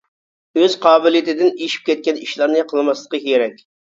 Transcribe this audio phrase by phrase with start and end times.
[0.61, 3.63] ئۆز قابىلىيىتىدىن ئېشىپ كەتكەن ئىشلارنى قىلماسلىقى كېرەك.